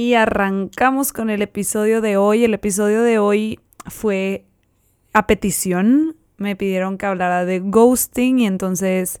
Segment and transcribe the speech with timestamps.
[0.00, 2.42] Y arrancamos con el episodio de hoy.
[2.42, 4.46] El episodio de hoy fue
[5.12, 6.16] a petición.
[6.38, 9.20] Me pidieron que hablara de ghosting y entonces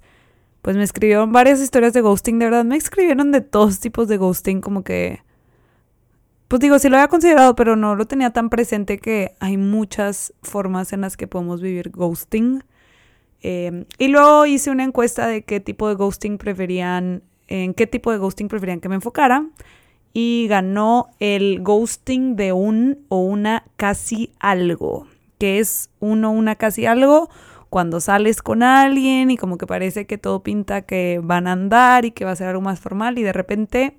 [0.62, 2.38] pues me escribieron varias historias de ghosting.
[2.38, 5.22] De verdad me escribieron de todos tipos de ghosting como que...
[6.48, 10.32] Pues digo, sí lo había considerado, pero no lo tenía tan presente que hay muchas
[10.40, 12.64] formas en las que podemos vivir ghosting.
[13.42, 18.12] Em, y luego hice una encuesta de qué tipo de ghosting preferían, en qué tipo
[18.12, 19.44] de ghosting preferían que me enfocara
[20.12, 25.06] y ganó el ghosting de un o una casi algo,
[25.38, 27.30] que es uno una casi algo
[27.70, 32.04] cuando sales con alguien y como que parece que todo pinta que van a andar
[32.04, 33.96] y que va a ser algo más formal y de repente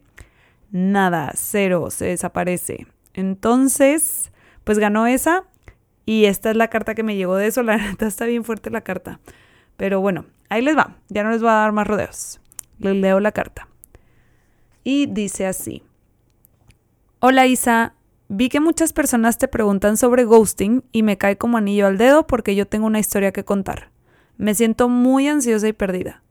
[0.71, 2.87] nada, cero, se desaparece.
[3.13, 4.31] Entonces,
[4.65, 5.45] pues ganó esa
[6.05, 8.69] y esta es la carta que me llegó de eso, la neta está bien fuerte
[8.69, 9.19] la carta.
[9.77, 12.41] Pero bueno, ahí les va, ya no les voy a dar más rodeos.
[12.77, 13.67] Les leo la carta.
[14.83, 15.83] Y dice así.
[17.23, 17.93] Hola Isa,
[18.29, 22.25] vi que muchas personas te preguntan sobre ghosting y me cae como anillo al dedo
[22.25, 23.91] porque yo tengo una historia que contar.
[24.37, 26.23] Me siento muy ansiosa y perdida.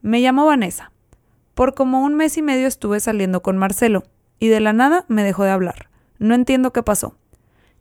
[0.00, 0.92] Me llamo Vanessa.
[1.52, 4.04] Por como un mes y medio estuve saliendo con Marcelo
[4.38, 5.90] y de la nada me dejó de hablar.
[6.18, 7.18] No entiendo qué pasó.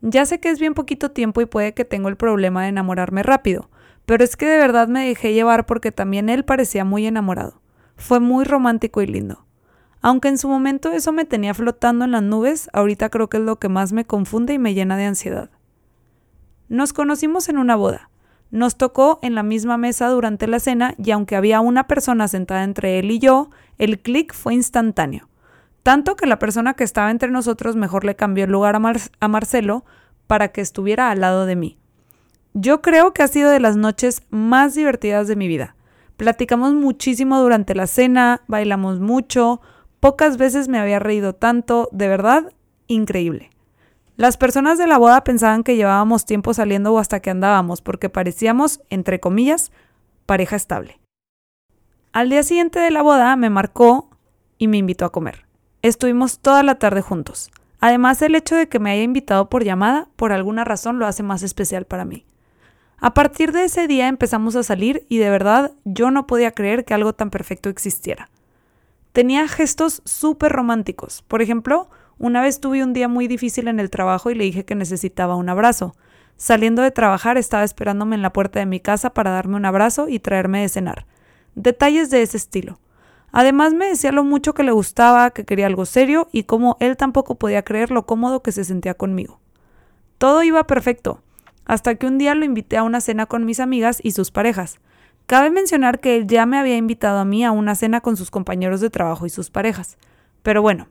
[0.01, 3.23] Ya sé que es bien poquito tiempo y puede que tengo el problema de enamorarme
[3.23, 3.69] rápido,
[4.05, 7.61] pero es que de verdad me dejé llevar porque también él parecía muy enamorado.
[7.95, 9.45] Fue muy romántico y lindo.
[10.01, 13.43] Aunque en su momento eso me tenía flotando en las nubes, ahorita creo que es
[13.43, 15.49] lo que más me confunde y me llena de ansiedad.
[16.69, 18.09] Nos conocimos en una boda.
[18.51, 22.63] Nos tocó en la misma mesa durante la cena y aunque había una persona sentada
[22.63, 25.29] entre él y yo, el clic fue instantáneo.
[25.83, 29.27] Tanto que la persona que estaba entre nosotros mejor le cambió el lugar a, a
[29.27, 29.85] Marcelo
[30.27, 31.77] para que estuviera al lado de mí.
[32.53, 35.75] Yo creo que ha sido de las noches más divertidas de mi vida.
[36.17, 39.61] Platicamos muchísimo durante la cena, bailamos mucho,
[39.99, 42.53] Pocas veces me había reído tanto, de verdad,
[42.87, 43.49] increíble.
[44.15, 48.09] Las personas de la boda pensaban que llevábamos tiempo saliendo o hasta que andábamos, porque
[48.09, 49.71] parecíamos, entre comillas,
[50.25, 50.99] pareja estable.
[52.11, 54.09] Al día siguiente de la boda me marcó
[54.57, 55.45] y me invitó a comer.
[55.81, 57.51] Estuvimos toda la tarde juntos.
[57.79, 61.23] Además, el hecho de que me haya invitado por llamada, por alguna razón, lo hace
[61.23, 62.25] más especial para mí.
[62.97, 66.83] A partir de ese día empezamos a salir y de verdad yo no podía creer
[66.83, 68.29] que algo tan perfecto existiera.
[69.19, 71.25] Tenía gestos súper románticos.
[71.27, 74.63] Por ejemplo, una vez tuve un día muy difícil en el trabajo y le dije
[74.63, 75.93] que necesitaba un abrazo.
[76.37, 80.07] Saliendo de trabajar estaba esperándome en la puerta de mi casa para darme un abrazo
[80.07, 81.05] y traerme de cenar.
[81.55, 82.79] Detalles de ese estilo.
[83.33, 86.95] Además me decía lo mucho que le gustaba, que quería algo serio y cómo él
[86.95, 89.41] tampoco podía creer lo cómodo que se sentía conmigo.
[90.17, 91.21] Todo iba perfecto,
[91.65, 94.79] hasta que un día lo invité a una cena con mis amigas y sus parejas.
[95.29, 98.31] Cabe mencionar que él ya me había invitado a mí a una cena con sus
[98.31, 99.99] compañeros de trabajo y sus parejas.
[100.41, 100.87] Pero bueno,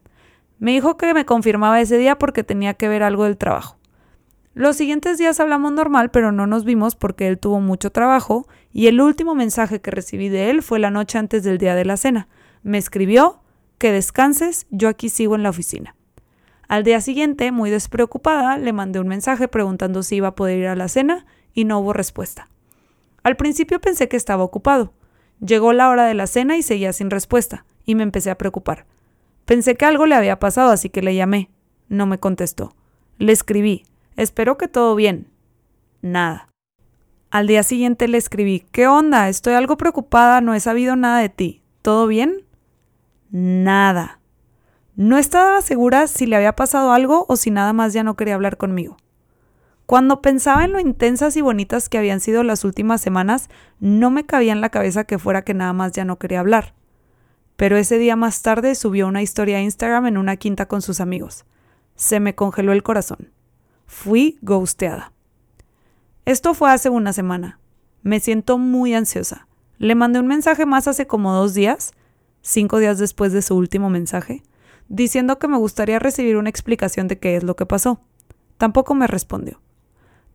[0.60, 3.78] me dijo que me confirmaba ese día porque tenía que ver algo del trabajo.
[4.54, 8.86] Los siguientes días hablamos normal, pero no nos vimos porque él tuvo mucho trabajo y
[8.86, 11.96] el último mensaje que recibí de él fue la noche antes del día de la
[11.96, 12.28] cena.
[12.62, 13.40] Me escribió,
[13.76, 15.96] que descanses, yo aquí sigo en la oficina.
[16.68, 20.68] Al día siguiente, muy despreocupada, le mandé un mensaje preguntando si iba a poder ir
[20.68, 22.46] a la cena y no hubo respuesta.
[23.28, 24.94] Al principio pensé que estaba ocupado.
[25.38, 28.86] Llegó la hora de la cena y seguía sin respuesta, y me empecé a preocupar.
[29.44, 31.50] Pensé que algo le había pasado, así que le llamé.
[31.90, 32.74] No me contestó.
[33.18, 33.84] Le escribí.
[34.16, 35.28] Espero que todo bien.
[36.00, 36.48] Nada.
[37.28, 38.60] Al día siguiente le escribí.
[38.72, 39.28] ¿Qué onda?
[39.28, 41.60] Estoy algo preocupada, no he sabido nada de ti.
[41.82, 42.46] ¿Todo bien?
[43.30, 44.20] Nada.
[44.96, 48.36] No estaba segura si le había pasado algo o si nada más ya no quería
[48.36, 48.96] hablar conmigo.
[49.88, 53.48] Cuando pensaba en lo intensas y bonitas que habían sido las últimas semanas,
[53.80, 56.74] no me cabía en la cabeza que fuera que nada más ya no quería hablar.
[57.56, 61.00] Pero ese día más tarde subió una historia a Instagram en una quinta con sus
[61.00, 61.46] amigos.
[61.94, 63.32] Se me congeló el corazón.
[63.86, 65.14] Fui ghosteada.
[66.26, 67.58] Esto fue hace una semana.
[68.02, 69.48] Me siento muy ansiosa.
[69.78, 71.92] Le mandé un mensaje más hace como dos días,
[72.42, 74.42] cinco días después de su último mensaje,
[74.90, 78.02] diciendo que me gustaría recibir una explicación de qué es lo que pasó.
[78.58, 79.62] Tampoco me respondió.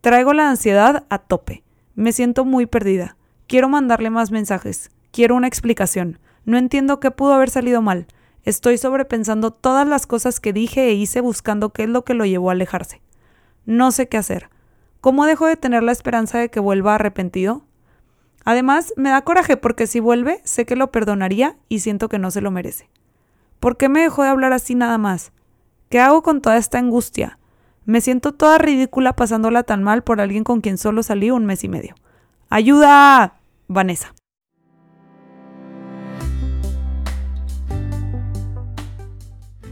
[0.04, 1.64] Traigo la ansiedad a tope.
[1.96, 3.16] Me siento muy perdida.
[3.48, 4.92] Quiero mandarle más mensajes.
[5.12, 6.20] Quiero una explicación.
[6.44, 8.08] No entiendo qué pudo haber salido mal.
[8.44, 12.26] Estoy sobrepensando todas las cosas que dije e hice buscando qué es lo que lo
[12.26, 13.02] llevó a alejarse.
[13.66, 14.50] No sé qué hacer.
[15.00, 17.64] ¿Cómo dejo de tener la esperanza de que vuelva arrepentido?
[18.44, 22.30] Además, me da coraje porque si vuelve, sé que lo perdonaría y siento que no
[22.30, 22.90] se lo merece.
[23.62, 25.32] ¿Por qué me dejó de hablar así nada más?
[25.88, 27.40] ¿Qué hago con toda esta angustia?
[27.86, 31.66] Me siento toda ridícula pasándola tan mal por alguien con quien solo salí un mes
[31.66, 31.96] y medio.
[32.50, 33.34] ¡Ayuda!
[33.68, 34.14] Vanessa.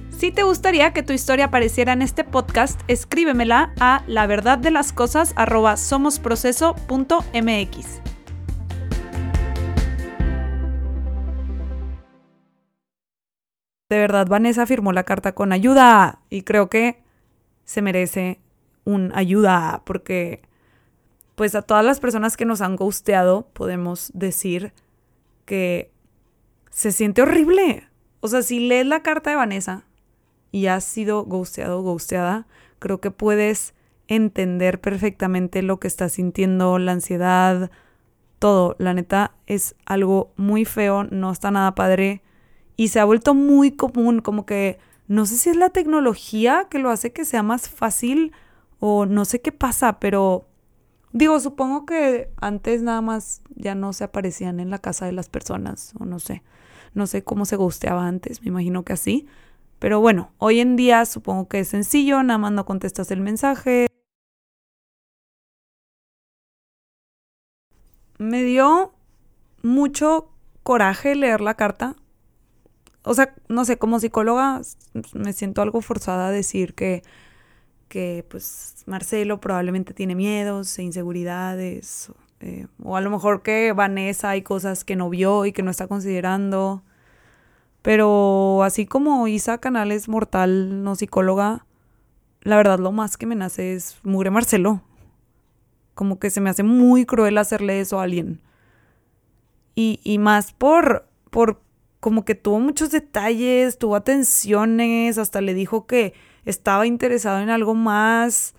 [0.10, 4.28] Si te gustaría que tu historia apareciera en este podcast, escríbemela a la.
[4.28, 4.72] De
[13.90, 17.02] verdad, Vanessa firmó la carta con ayuda y creo que
[17.72, 18.42] se merece
[18.84, 20.42] un ayuda porque
[21.36, 24.74] pues a todas las personas que nos han gusteado podemos decir
[25.46, 25.90] que
[26.70, 27.88] se siente horrible.
[28.20, 29.86] O sea, si lees la carta de Vanessa,
[30.52, 32.46] y has sido ghosteado o ghosteada,
[32.80, 33.74] creo que puedes
[34.10, 37.72] entender perfectamente lo que estás sintiendo, la ansiedad,
[38.38, 38.76] todo.
[38.80, 42.22] La neta es algo muy feo, no está nada padre
[42.76, 44.78] y se ha vuelto muy común, como que
[45.12, 48.32] no sé si es la tecnología que lo hace que sea más fácil
[48.80, 50.48] o no sé qué pasa, pero
[51.12, 55.28] digo, supongo que antes nada más ya no se aparecían en la casa de las
[55.28, 56.44] personas o no sé.
[56.94, 59.28] No sé cómo se gusteaba antes, me imagino que así.
[59.80, 63.88] Pero bueno, hoy en día supongo que es sencillo, nada más no contestas el mensaje.
[68.18, 68.94] Me dio
[69.62, 70.30] mucho
[70.64, 71.98] coraje leer la carta.
[73.04, 74.62] O sea, no sé, como psicóloga
[75.14, 77.04] me siento algo forzada a decir que,
[77.88, 82.12] que pues Marcelo probablemente tiene miedos e inseguridades.
[82.42, 85.72] Eh, o a lo mejor que Vanessa hay cosas que no vio y que no
[85.72, 86.84] está considerando.
[87.82, 91.66] Pero así como Isa Canales, mortal, no psicóloga,
[92.42, 94.82] la verdad lo más que me nace es Mugre Marcelo.
[95.96, 98.42] Como que se me hace muy cruel hacerle eso a alguien.
[99.74, 101.62] Y, y más por, por
[102.02, 106.14] como que tuvo muchos detalles, tuvo atenciones, hasta le dijo que
[106.46, 108.56] estaba interesado en algo más.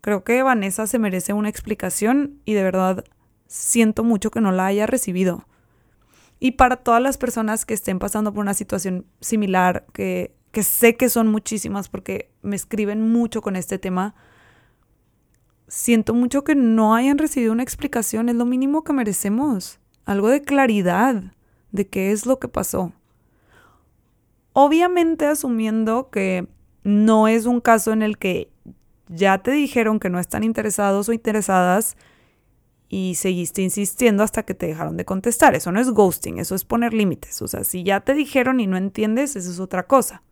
[0.00, 3.04] Creo que Vanessa se merece una explicación y de verdad
[3.48, 5.44] siento mucho que no la haya recibido.
[6.38, 10.96] Y para todas las personas que estén pasando por una situación similar, que, que sé
[10.96, 14.14] que son muchísimas porque me escriben mucho con este tema,
[15.66, 20.42] siento mucho que no hayan recibido una explicación, es lo mínimo que merecemos, algo de
[20.42, 21.32] claridad
[21.72, 22.92] de qué es lo que pasó.
[24.52, 26.46] Obviamente asumiendo que
[26.84, 28.50] no es un caso en el que
[29.08, 31.96] ya te dijeron que no están interesados o interesadas
[32.88, 35.54] y seguiste insistiendo hasta que te dejaron de contestar.
[35.54, 37.40] Eso no es ghosting, eso es poner límites.
[37.40, 40.22] O sea, si ya te dijeron y no entiendes, eso es otra cosa.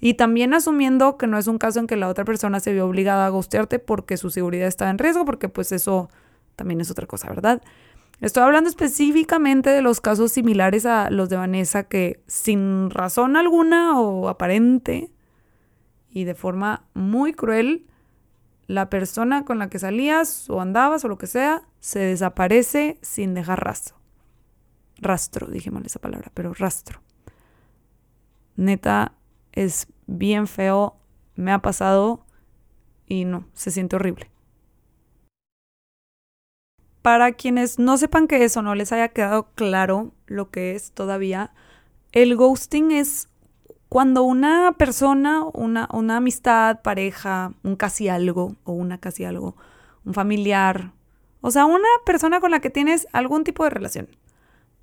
[0.00, 2.86] Y también asumiendo que no es un caso en que la otra persona se vio
[2.86, 6.10] obligada a ghostearte porque su seguridad estaba en riesgo, porque pues eso
[6.56, 7.62] también es otra cosa, ¿verdad?
[8.20, 14.00] Estoy hablando específicamente de los casos similares a los de Vanessa que sin razón alguna
[14.00, 15.12] o aparente
[16.10, 17.86] y de forma muy cruel
[18.66, 23.34] la persona con la que salías o andabas o lo que sea se desaparece sin
[23.34, 23.96] dejar rastro.
[24.96, 27.00] Rastro, dije mal esa palabra, pero rastro.
[28.56, 29.12] Neta,
[29.52, 30.96] es bien feo,
[31.36, 32.26] me ha pasado
[33.06, 34.28] y no, se siente horrible.
[37.08, 40.92] Para quienes no sepan qué es o no les haya quedado claro lo que es
[40.92, 41.54] todavía,
[42.12, 43.30] el ghosting es
[43.88, 49.56] cuando una persona, una, una amistad, pareja, un casi algo o una casi algo,
[50.04, 50.92] un familiar,
[51.40, 54.08] o sea, una persona con la que tienes algún tipo de relación,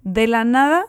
[0.01, 0.87] de la nada,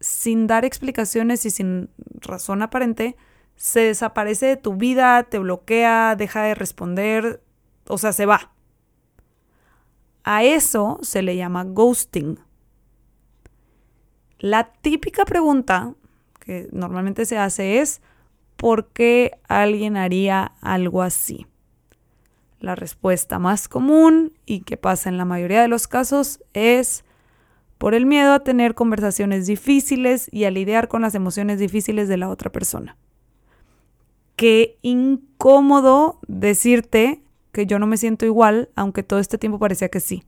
[0.00, 3.14] sin dar explicaciones y sin razón aparente,
[3.56, 7.42] se desaparece de tu vida, te bloquea, deja de responder,
[7.88, 8.52] o sea, se va.
[10.30, 12.38] A eso se le llama ghosting.
[14.38, 15.94] La típica pregunta
[16.38, 18.02] que normalmente se hace es,
[18.58, 21.46] ¿por qué alguien haría algo así?
[22.60, 27.06] La respuesta más común y que pasa en la mayoría de los casos es
[27.78, 32.18] por el miedo a tener conversaciones difíciles y a lidiar con las emociones difíciles de
[32.18, 32.98] la otra persona.
[34.36, 37.22] Qué incómodo decirte
[37.58, 40.22] que yo no me siento igual, aunque todo este tiempo parecía que sí.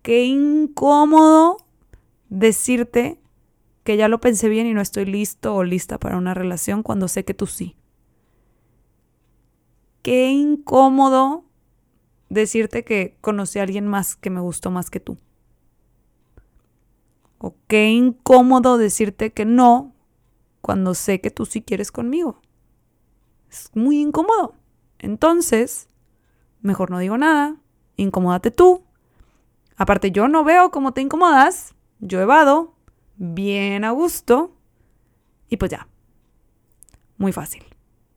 [0.00, 1.58] Qué incómodo
[2.30, 3.20] decirte
[3.84, 7.06] que ya lo pensé bien y no estoy listo o lista para una relación cuando
[7.06, 7.76] sé que tú sí.
[10.00, 11.44] Qué incómodo
[12.30, 15.18] decirte que conocí a alguien más que me gustó más que tú.
[17.36, 19.92] O qué incómodo decirte que no
[20.62, 22.40] cuando sé que tú sí quieres conmigo.
[23.50, 24.54] Es muy incómodo.
[24.98, 25.88] Entonces,
[26.60, 27.56] mejor no digo nada,
[27.96, 28.84] incomódate tú.
[29.76, 32.74] Aparte, yo no veo cómo te incomodas, yo evado,
[33.16, 34.56] bien a gusto,
[35.48, 35.88] y pues ya.
[37.16, 37.64] Muy fácil.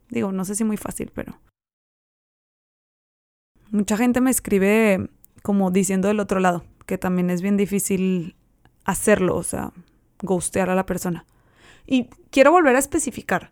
[0.09, 1.39] Digo, no sé si muy fácil, pero...
[3.69, 5.09] Mucha gente me escribe
[5.41, 8.35] como diciendo del otro lado, que también es bien difícil
[8.83, 9.71] hacerlo, o sea,
[10.21, 11.25] ghostear a la persona.
[11.85, 13.51] Y quiero volver a especificar.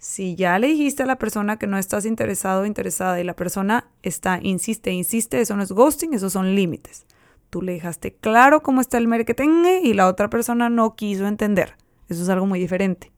[0.00, 3.36] Si ya le dijiste a la persona que no estás interesado o interesada y la
[3.36, 7.04] persona está, insiste, insiste, eso no es ghosting, esos son límites.
[7.50, 11.76] Tú le dejaste claro cómo está el marketing y la otra persona no quiso entender.
[12.08, 13.12] Eso es algo muy diferente.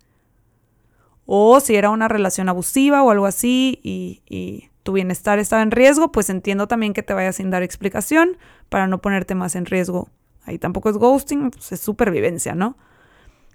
[1.25, 6.11] O si era una relación abusiva o algo así y, tu bienestar estaba en riesgo,
[6.11, 8.37] pues entiendo también que te vayas sin dar explicación
[8.69, 10.09] para no ponerte más en riesgo
[10.45, 12.77] Ahí tampoco es ghosting, pues es supervivencia, ¿no?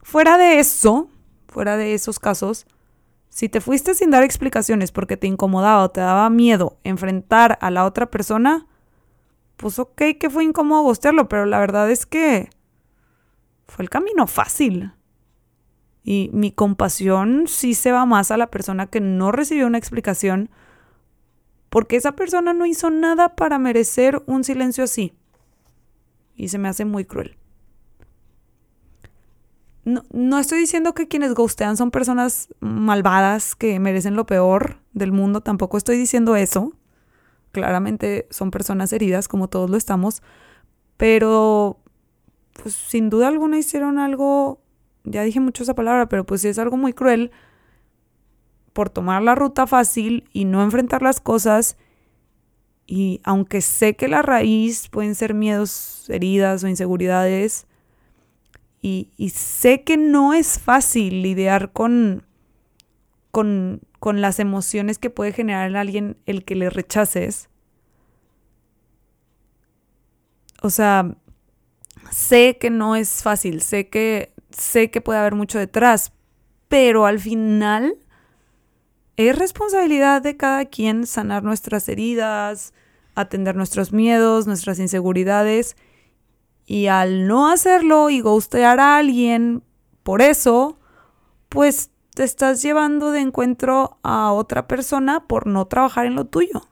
[0.03, 1.09] Fuera de eso,
[1.49, 2.65] fuera de esos casos,
[3.29, 7.71] si te fuiste sin dar explicaciones porque te incomodaba o te daba miedo enfrentar a
[7.71, 8.67] la otra persona,
[9.57, 12.49] pues ok que fue incómodo ghostearlo, pero la verdad es que
[13.67, 14.93] fue el camino fácil.
[16.03, 20.49] Y mi compasión sí se va más a la persona que no recibió una explicación
[21.69, 25.13] porque esa persona no hizo nada para merecer un silencio así
[26.37, 27.37] y se me hace muy cruel.
[29.87, 35.13] No, no, estoy diciendo que quienes ghostean son personas malvadas que merecen lo peor del
[35.13, 36.73] mundo, tampoco estoy diciendo eso.
[37.53, 40.21] Claramente son personas heridas, como todos lo estamos,
[40.97, 41.79] pero
[42.51, 44.59] pues sin duda alguna hicieron algo,
[45.05, 47.31] ya dije mucho esa palabra, pero pues sí es algo muy cruel
[48.73, 51.77] por tomar la ruta fácil y no enfrentar las cosas
[52.85, 57.66] y aunque sé que la raíz pueden ser miedos, heridas o inseguridades,
[58.81, 62.23] y, sé que no es fácil lidiar con,
[63.31, 67.49] con, con las emociones que puede generar en alguien el que le rechaces.
[70.61, 71.15] O sea,
[72.11, 76.13] sé que no es fácil, sé que, sé que puede haber mucho detrás,
[76.67, 77.97] pero al final
[79.17, 82.73] es responsabilidad de cada quien sanar nuestras heridas,
[83.15, 85.75] atender nuestros miedos, nuestras inseguridades.
[86.69, 89.63] Y al no hacerlo y gustear a alguien
[90.03, 90.77] por eso,
[91.47, 96.67] pues te estás llevando de encuentro a otra persona por no trabajar en lo tuyo.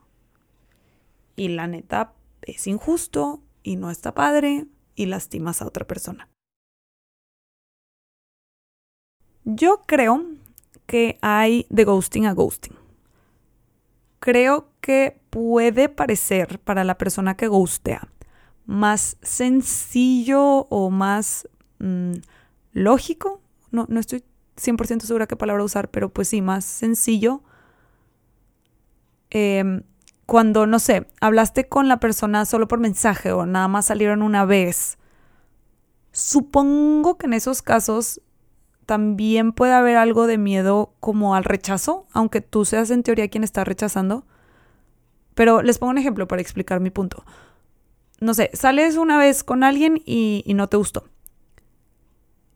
[1.34, 2.12] Y la neta
[2.42, 6.28] es injusto y no está padre y lastimas a otra persona.
[9.44, 10.26] Yo creo
[10.84, 12.76] que hay de ghosting a ghosting.
[14.18, 18.10] Creo que puede parecer para la persona que ghostea
[18.66, 22.14] más sencillo o más mm,
[22.72, 23.40] lógico.
[23.70, 24.24] No, no estoy
[24.56, 27.42] 100% segura qué palabra usar, pero pues sí, más sencillo.
[29.30, 29.82] Em,
[30.26, 34.44] cuando, no sé, hablaste con la persona solo por mensaje o nada más salieron una
[34.44, 34.98] vez.
[36.12, 38.20] Supongo que en esos casos
[38.86, 43.44] también puede haber algo de miedo como al rechazo, aunque tú seas en teoría quien
[43.44, 44.24] está rechazando.
[45.34, 47.24] Pero les pongo un ejemplo para explicar mi punto.
[48.20, 51.04] No sé, sales una vez con alguien y, no te gustó.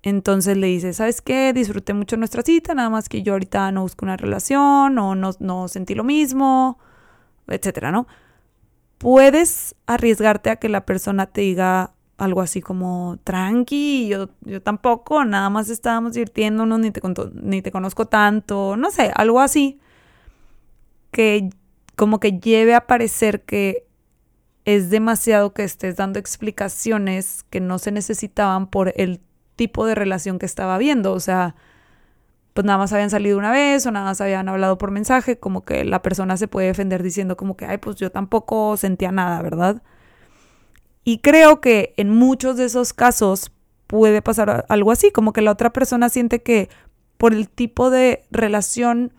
[0.02, 1.52] Entonces le dices, ¿sabes qué?
[1.52, 5.30] Disfruté mucho nuestra cita, nada más que yo ahorita no busco una relación o no,
[5.38, 6.78] no sentí lo mismo,
[7.46, 8.06] etcétera, ¿no?
[8.96, 15.24] Puedes arriesgarte a que la persona te diga, algo así como, tranqui, yo, yo tampoco,
[15.24, 17.00] nada más estábamos divirtiéndonos, ni te,
[17.34, 19.80] ni te conozco tanto, no sé, algo así,
[21.10, 21.50] que
[21.96, 23.86] como que lleve a parecer que
[24.64, 29.20] es demasiado que estés dando explicaciones que no se necesitaban por el
[29.56, 31.54] tipo de relación que estaba viendo, o sea,
[32.54, 35.64] pues nada más habían salido una vez o nada más habían hablado por mensaje, como
[35.64, 39.40] que la persona se puede defender diciendo como que, ay, pues yo tampoco sentía nada,
[39.42, 39.82] ¿verdad?
[41.04, 43.52] Y creo que en muchos de esos casos
[43.86, 46.68] puede pasar algo así, como que la otra persona siente que
[47.16, 49.12] por el tipo de relación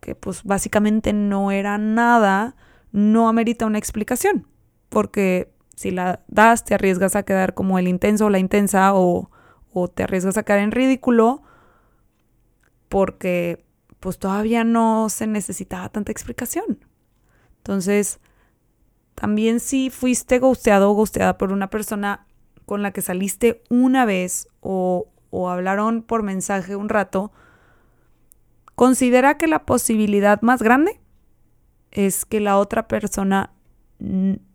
[0.00, 2.56] que pues básicamente no era nada,
[2.94, 4.46] no amerita una explicación,
[4.88, 9.32] porque si la das te arriesgas a quedar como el intenso o la intensa o,
[9.72, 11.42] o te arriesgas a caer en ridículo
[12.88, 13.66] porque
[13.98, 16.86] pues todavía no se necesitaba tanta explicación.
[17.56, 18.20] Entonces,
[19.16, 22.28] también si fuiste gusteado o gusteada por una persona
[22.64, 27.32] con la que saliste una vez o, o hablaron por mensaje un rato,
[28.76, 31.00] considera que la posibilidad más grande
[31.94, 33.52] es que la otra persona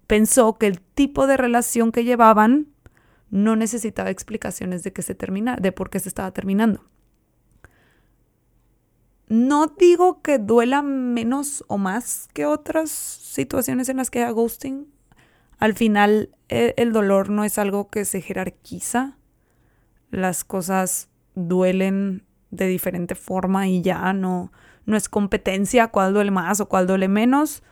[0.05, 2.67] pensó que el tipo de relación que llevaban
[3.31, 6.83] no necesitaba explicaciones de que se termina, de por qué se estaba terminando.
[9.27, 14.87] No digo que duela menos o más que otras situaciones en las que haya ghosting.
[15.59, 19.17] Al final, e, el dolor no es algo que se jerarquiza.
[20.09, 24.51] Las cosas duelen de diferente forma y ya no,
[24.89, 27.63] no es competencia cuál duele más o cuál duele menos.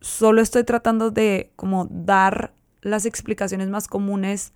[0.00, 2.52] Solo estoy tratando de como dar
[2.82, 4.52] las explicaciones más comunes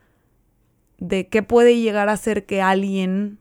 [0.99, 3.39] de qué puede llegar a hacer que alguien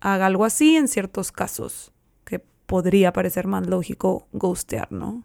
[0.00, 1.92] haga algo así en ciertos casos,
[2.24, 5.24] que podría parecer más lógico ghostear, ¿no?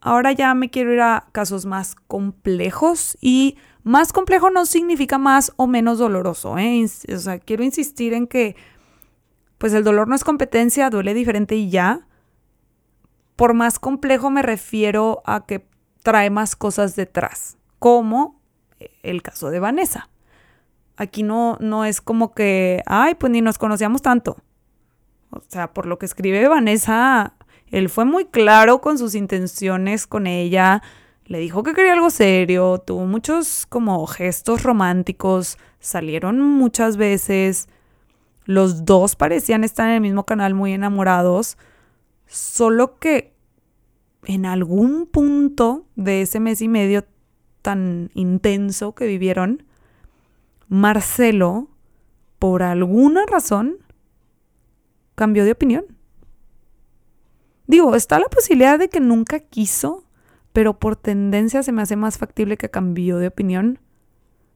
[0.00, 5.52] Ahora ya me quiero ir a casos más complejos y más complejo no significa más
[5.56, 6.84] o menos doloroso, ¿eh?
[7.14, 8.56] O sea, quiero insistir en que
[9.58, 12.06] pues el dolor no es competencia, duele diferente y ya.
[13.36, 15.66] Por más complejo me refiero a que
[16.02, 18.40] trae más cosas detrás, como
[19.02, 20.08] el caso de Vanessa.
[20.96, 24.36] Aquí no, no es como que, ay, pues ni nos conocíamos tanto.
[25.30, 27.34] O sea, por lo que escribe Vanessa,
[27.66, 30.82] él fue muy claro con sus intenciones con ella,
[31.26, 37.68] le dijo que quería algo serio, tuvo muchos como gestos románticos, salieron muchas veces,
[38.44, 41.56] los dos parecían estar en el mismo canal muy enamorados,
[42.26, 43.32] solo que
[44.26, 47.04] en algún punto de ese mes y medio
[47.62, 49.64] tan intenso que vivieron,
[50.68, 51.68] Marcelo,
[52.38, 53.78] por alguna razón,
[55.14, 55.84] cambió de opinión.
[57.66, 60.04] Digo, está la posibilidad de que nunca quiso,
[60.54, 63.80] pero por tendencia se me hace más factible que cambió de opinión.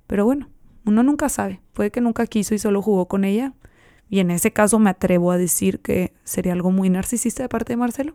[0.07, 0.49] Pero bueno,
[0.85, 1.61] uno nunca sabe.
[1.73, 3.53] Puede que nunca quiso y solo jugó con ella.
[4.09, 7.73] Y en ese caso me atrevo a decir que sería algo muy narcisista de parte
[7.73, 8.15] de Marcelo.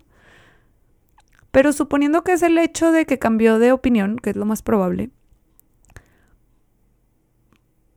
[1.51, 4.61] Pero suponiendo que es el hecho de que cambió de opinión, que es lo más
[4.61, 5.09] probable,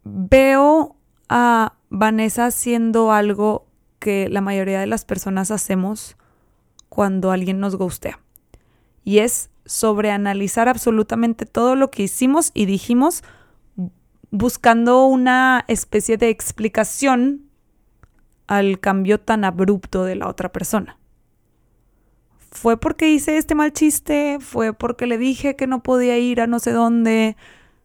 [0.03, 0.97] veo
[1.29, 3.69] a Vanessa haciendo algo
[4.01, 6.17] que la mayoría de las personas hacemos
[6.89, 8.19] cuando alguien nos gustea.
[9.05, 13.23] Y es sobreanalizar absolutamente todo lo que hicimos y dijimos
[14.31, 17.43] buscando una especie de explicación
[18.47, 20.99] al cambio tan abrupto de la otra persona.
[22.51, 26.47] Fue porque hice este mal chiste, fue porque le dije que no podía ir a
[26.47, 27.37] no sé dónde,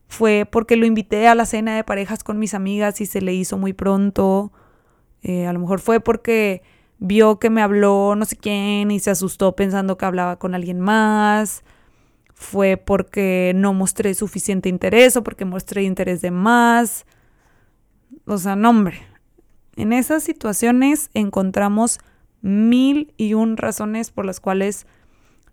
[0.07, 3.33] fue porque lo invité a la cena de parejas con mis amigas y se le
[3.33, 4.51] hizo muy pronto.
[5.23, 6.63] Eh, a lo mejor fue porque
[7.01, 10.79] vio que me habló no sé quién y se asustó pensando que hablaba con alguien
[10.79, 11.63] más.
[12.33, 17.05] Fue porque no mostré suficiente interés o porque mostré interés de más.
[18.25, 19.01] O sea, no, hombre.
[19.75, 21.99] En esas situaciones encontramos
[22.41, 24.85] mil y un razones por las cuales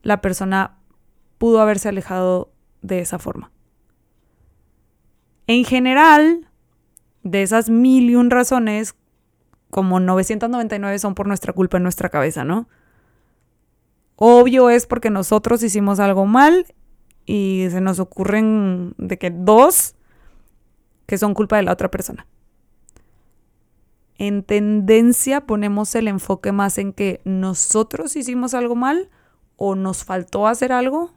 [0.03, 0.77] la persona
[1.39, 3.51] pudo haberse alejado de esa forma.
[5.47, 6.51] En general,
[7.23, 8.95] de esas mil y un razones,
[9.71, 12.69] como 999 son por nuestra culpa en nuestra cabeza, ¿no?
[14.17, 16.67] Obvio es porque nosotros hicimos algo mal
[17.25, 19.95] y se nos ocurren de que dos
[21.07, 22.27] que son culpa de la otra persona.
[24.17, 29.09] En tendencia ponemos el enfoque más en que nosotros hicimos algo mal
[29.57, 31.13] o nos faltó hacer algo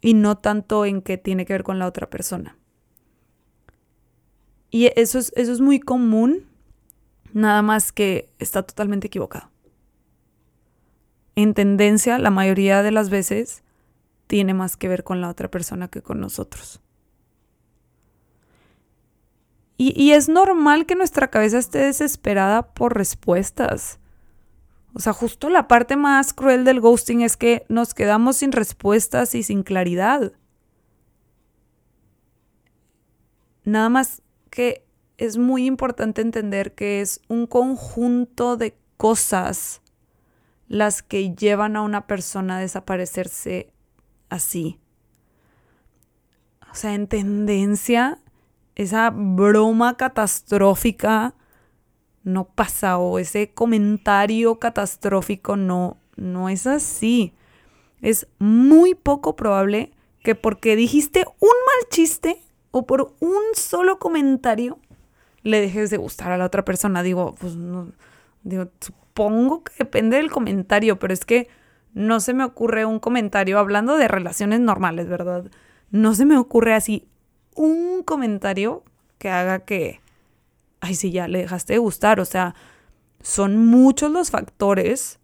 [0.00, 2.58] y no tanto en que tiene que ver con la otra persona.
[4.70, 6.46] Y eso es, eso es muy común,
[7.32, 9.50] nada más que está totalmente equivocado.
[11.36, 13.62] En tendencia, la mayoría de las veces
[14.26, 16.80] tiene más que ver con la otra persona que con nosotros.
[19.82, 23.98] Y, es normal que nuestra cabeza esté desesperada por respuestas.
[24.92, 29.34] O sea, justo la parte más cruel del ghosting es que nos quedamos sin respuestas
[29.34, 30.32] y sin claridad.
[33.64, 34.84] Nada más que
[35.20, 39.82] es muy importante entender que es un conjunto de cosas
[40.66, 43.70] las que llevan a una persona a desaparecerse
[44.30, 44.80] así.
[46.72, 48.22] O sea, en tendencia,
[48.76, 51.34] esa broma catastrófica
[52.22, 57.34] no pasa o ese comentario catastrófico no, no es así.
[58.00, 64.78] Es muy poco probable que porque dijiste un mal chiste o por un solo comentario
[65.42, 67.02] le dejes de gustar a la otra persona.
[67.02, 67.92] Digo, pues no,
[68.42, 71.48] digo, supongo que depende del comentario, pero es que
[71.92, 75.50] no se me ocurre un comentario hablando de relaciones normales, ¿verdad?
[75.90, 77.08] No se me ocurre así
[77.54, 78.84] un comentario
[79.18, 80.00] que haga que,
[80.80, 82.20] ay, sí, ya le dejaste de gustar.
[82.20, 82.54] O sea,
[83.20, 85.18] son muchos los factores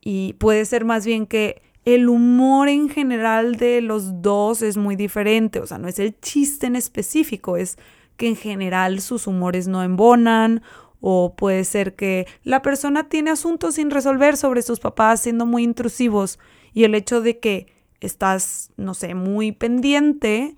[0.00, 4.96] y puede ser más bien que el humor en general de los dos es muy
[4.96, 5.60] diferente.
[5.60, 7.78] O sea, no es el chiste en específico, es
[8.16, 10.62] que en general sus humores no embonan
[11.00, 15.62] o puede ser que la persona tiene asuntos sin resolver sobre sus papás siendo muy
[15.62, 16.38] intrusivos
[16.72, 20.56] y el hecho de que estás, no sé, muy pendiente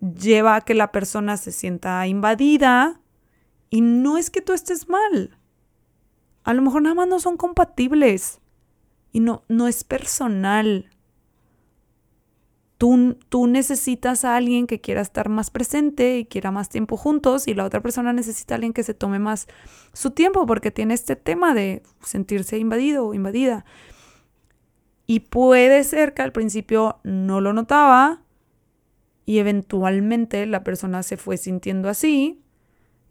[0.00, 3.00] lleva a que la persona se sienta invadida
[3.70, 5.38] y no es que tú estés mal.
[6.44, 8.40] A lo mejor nada más no son compatibles
[9.12, 10.90] y no, no es personal.
[12.78, 17.54] Tú, necesitas a alguien que quiera estar más presente y quiera más tiempo juntos y
[17.54, 19.48] la otra persona necesita a alguien que se tome más
[19.92, 23.64] su tiempo porque tiene este tema de sentirse invadido o invadida.
[25.08, 28.22] Y puede ser que al principio no lo notaba
[29.26, 32.44] y eventualmente la persona se fue sintiendo así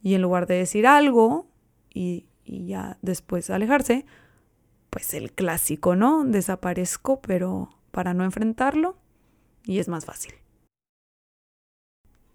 [0.02, 1.50] y en lugar de decir algo
[1.94, 4.06] y, y ya después alejarse,
[4.90, 6.24] pues el clásico, ¿no?
[6.24, 8.96] Desaparezco, pero para no enfrentarlo
[9.68, 10.34] y es más fácil.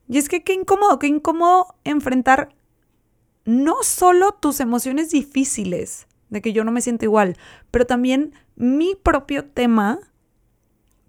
[0.08, 2.54] Y es que qué incómodo, qué incómodo enfrentar
[3.44, 7.36] no solo tus emociones difíciles, de que yo no me siento igual,
[7.70, 9.98] pero también mi propio tema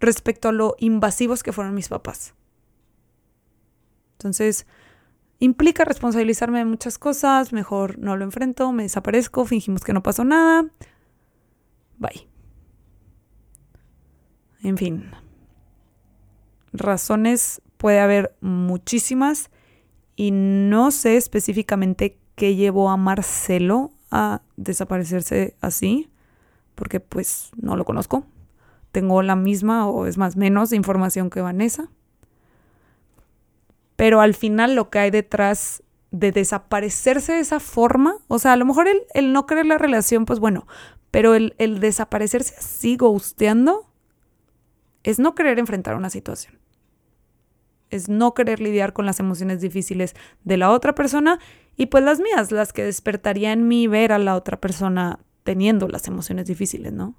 [0.00, 2.34] respecto a lo invasivos que fueron mis papás.
[4.18, 4.66] Entonces,
[5.38, 10.24] implica responsabilizarme de muchas cosas, mejor no lo enfrento, me desaparezco, fingimos que no pasó
[10.24, 10.66] nada.
[11.98, 12.28] Bye.
[14.62, 15.10] En fin,
[16.74, 19.50] razones puede haber muchísimas
[20.16, 26.10] y no sé específicamente qué llevó a Marcelo a desaparecerse así,
[26.74, 28.26] porque pues no lo conozco.
[28.92, 31.88] Tengo la misma o es más menos información que Vanessa.
[33.96, 38.56] Pero al final lo que hay detrás de desaparecerse de esa forma, o sea, a
[38.56, 40.66] lo mejor el, no querer la relación, pues bueno,
[41.10, 43.90] pero el, el desaparecerse así, gusteando,
[45.02, 46.63] es no querer enfrentar una situación
[47.94, 51.38] es no querer lidiar con las emociones difíciles de la otra persona
[51.76, 55.88] y pues las mías, las que despertaría en mí ver a la otra persona teniendo
[55.88, 57.14] las emociones difíciles, ¿no?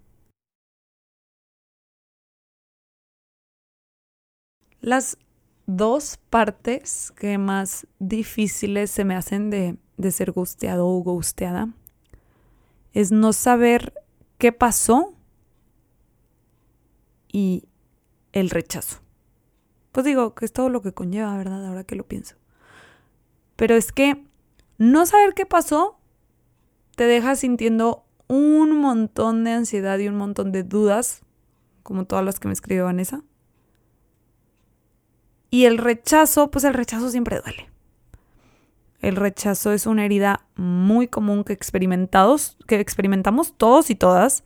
[4.82, 5.18] Las
[5.66, 11.70] dos partes que más difíciles se me hacen de, de ser gusteado o gusteada
[12.94, 13.94] es no saber
[14.38, 15.14] qué pasó
[17.32, 17.68] y
[18.32, 19.05] el rechazo.
[19.96, 21.66] Pues digo, que es todo lo que conlleva, ¿verdad?
[21.66, 22.36] Ahora que lo pienso.
[23.56, 24.22] Pero es que
[24.78, 25.98] no saber qué pasó
[26.98, 31.22] te deja sintiendo un montón de ansiedad y un montón de dudas,
[31.82, 33.24] como todas las que me escribió Vanessa.
[35.50, 37.70] Y el rechazo, pues el rechazo siempre duele.
[39.00, 44.44] El rechazo es una herida muy común que, experimentados, que experimentamos todos y todas.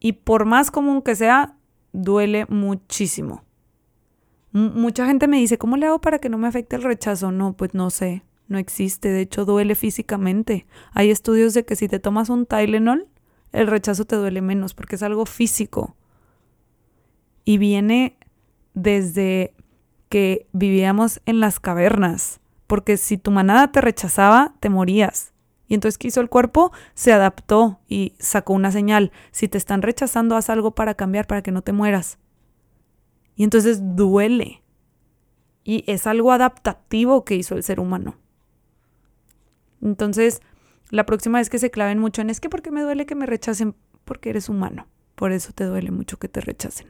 [0.00, 1.54] Y por más común que sea,
[1.92, 3.44] duele muchísimo
[4.52, 7.32] mucha gente me dice, ¿cómo le hago para que no me afecte el rechazo?
[7.32, 10.66] No, pues no sé, no existe, de hecho duele físicamente.
[10.92, 13.08] Hay estudios de que si te tomas un Tylenol,
[13.52, 15.96] el rechazo te duele menos porque es algo físico.
[17.44, 18.16] Y viene
[18.74, 19.54] desde
[20.08, 25.32] que vivíamos en las cavernas, porque si tu manada te rechazaba, te morías.
[25.66, 26.72] Y entonces, ¿qué hizo el cuerpo?
[26.94, 29.12] Se adaptó y sacó una señal.
[29.32, 32.18] Si te están rechazando, haz algo para cambiar, para que no te mueras.
[33.38, 34.64] Y entonces duele.
[35.62, 38.16] Y es algo adaptativo que hizo el ser humano.
[39.80, 40.42] Entonces,
[40.90, 43.26] la próxima vez que se claven mucho en es que porque me duele que me
[43.26, 44.88] rechacen, porque eres humano.
[45.14, 46.88] Por eso te duele mucho que te rechacen.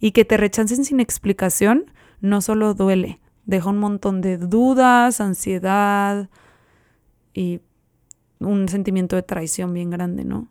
[0.00, 6.28] Y que te rechacen sin explicación no solo duele, deja un montón de dudas, ansiedad
[7.32, 7.60] y
[8.40, 10.48] un sentimiento de traición bien grande, ¿no?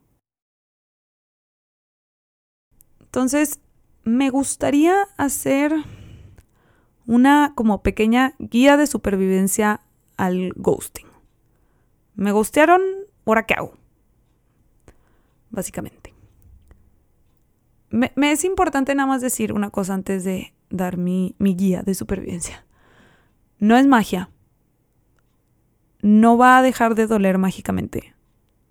[3.02, 3.60] Entonces,
[4.08, 5.74] me gustaría hacer
[7.06, 9.82] una como pequeña guía de supervivencia
[10.16, 11.08] al ghosting.
[12.16, 12.82] Me ghostearon,
[13.26, 13.74] ¿ahora qué hago?
[15.50, 16.14] Básicamente.
[17.90, 21.94] Me, es importante nada más decir una cosa antes de dar mi, mi guía de
[21.94, 22.66] supervivencia.
[23.60, 24.30] No es magia.
[26.02, 28.16] No va a dejar de doler mágicamente.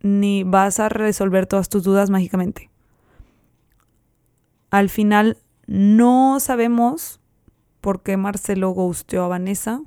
[0.00, 2.70] Ni vas a resolver todas tus dudas mágicamente
[4.78, 7.18] al final no sabemos
[7.80, 9.80] por qué Marcelo gusteó a Vanessa.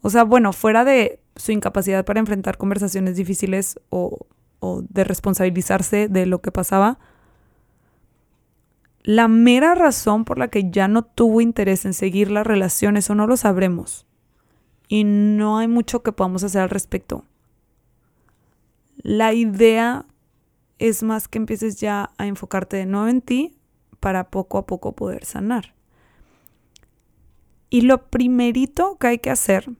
[0.00, 4.26] O sea, bueno, fuera de su incapacidad para enfrentar conversaciones difíciles o,
[4.60, 6.98] o de responsabilizarse de lo que pasaba,
[9.02, 13.14] la mera razón por la que ya no tuvo interés en seguir la relación, eso
[13.14, 14.06] no lo sabremos.
[14.88, 17.26] Y no hay mucho que podamos hacer al respecto.
[18.96, 20.06] La idea
[20.78, 23.56] es más que empieces ya a enfocarte de nuevo en ti
[24.00, 25.74] para poco a poco poder sanar.
[27.70, 29.70] Y lo primerito que hay que hacer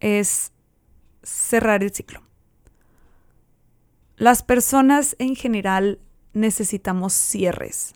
[0.00, 0.52] es
[1.22, 2.20] cerrar el ciclo.
[4.16, 5.98] Las personas en general
[6.34, 7.94] necesitamos cierres.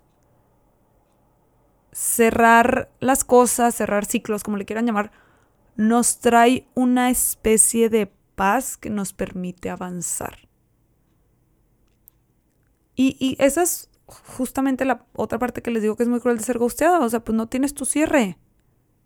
[1.92, 5.12] Cerrar las cosas, cerrar ciclos, como le quieran llamar,
[5.76, 10.47] nos trae una especie de paz que nos permite avanzar.
[13.00, 16.42] Y, esa es justamente la otra parte que les digo que es muy cruel de
[16.42, 16.98] ser gusteada.
[16.98, 18.38] O sea, pues no tienes tu cierre.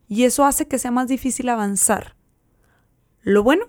[0.08, 2.16] Y eso hace que sea más difícil avanzar.
[3.20, 3.66] Lo bueno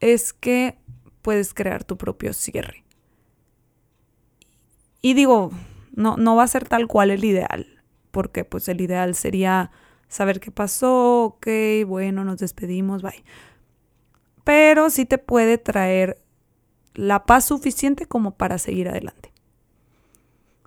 [0.00, 0.78] es que
[1.22, 2.84] puedes crear tu propio cierre.
[5.00, 5.50] Y digo,
[5.94, 9.70] no, no va a ser tal cual el ideal, porque pues el ideal sería
[10.08, 11.46] saber qué pasó, ok,
[11.86, 13.24] bueno, nos despedimos, bye.
[14.44, 16.23] Pero sí te puede traer
[16.94, 19.32] la paz suficiente como para seguir adelante.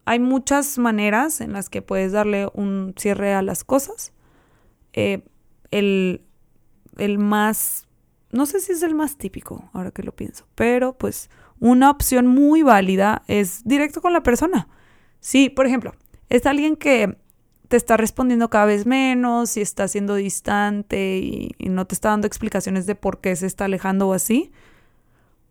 [0.05, 4.13] Hay muchas maneras en las que puedes darle un cierre a las cosas.
[4.93, 5.23] Eh,
[5.71, 6.21] el,
[6.97, 7.87] el más,
[8.31, 12.27] no sé si es el más típico, ahora que lo pienso, pero pues una opción
[12.27, 14.69] muy válida es directo con la persona.
[15.19, 15.93] Si, por ejemplo,
[16.29, 17.17] es alguien que
[17.67, 22.27] te está respondiendo cada vez menos y está siendo distante y, no te está dando
[22.27, 24.51] explicaciones de por qué se está alejando o así,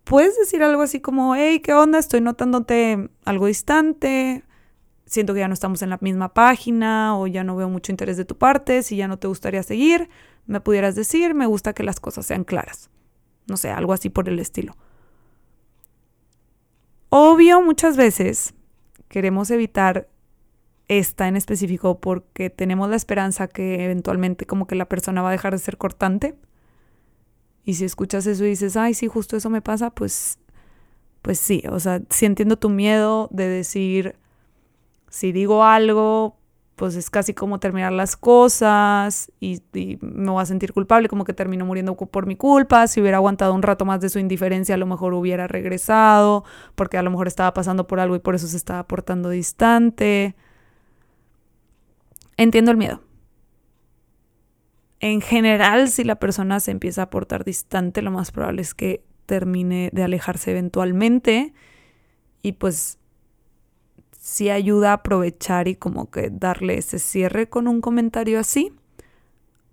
[0.06, 1.98] puedes decir algo así como, hey, ¿qué onda?
[1.98, 4.44] Estoy notándote algo distante,
[5.04, 8.16] siento que ya no estamos en la misma página o ya no veo mucho interés
[8.16, 10.08] de tu parte, si ya no te gustaría seguir,
[10.46, 12.88] me pudieras decir, me gusta que las cosas sean claras.
[13.48, 14.76] No sé, algo así por el estilo.
[17.08, 18.54] Obvio, muchas veces
[19.08, 20.08] queremos evitar
[20.86, 25.32] esta en específico porque tenemos la esperanza que eventualmente como que la persona va a
[25.32, 26.36] dejar de ser cortante.
[27.66, 30.38] Y si escuchas eso y dices, ay, sí, justo eso me pasa, pues,
[31.20, 34.14] pues sí, o sea, sí entiendo tu miedo de decir,
[35.10, 36.36] si digo algo,
[36.76, 39.62] pues es casi como terminar las cosas y,
[40.00, 42.86] me voy a sentir culpable, como que termino muriendo por mi culpa.
[42.86, 46.44] Si hubiera aguantado un rato más de su indiferencia, a lo mejor hubiera regresado,
[46.76, 50.36] porque a lo mejor estaba pasando por algo y por eso se estaba portando distante.
[52.36, 53.05] Entiendo el miedo.
[55.00, 59.04] En general, si la persona se empieza a portar distante, lo más probable es que
[59.26, 61.52] termine de alejarse eventualmente
[62.42, 62.98] y pues
[64.18, 68.72] sí ayuda a aprovechar y como que darle ese cierre con un comentario así.